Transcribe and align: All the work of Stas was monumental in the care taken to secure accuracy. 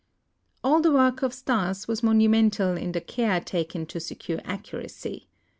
All 0.63 0.81
the 0.81 0.91
work 0.91 1.21
of 1.21 1.31
Stas 1.31 1.87
was 1.87 2.01
monumental 2.01 2.75
in 2.75 2.91
the 2.91 3.01
care 3.01 3.39
taken 3.39 3.85
to 3.85 3.99
secure 3.99 4.39
accuracy. 4.43 5.27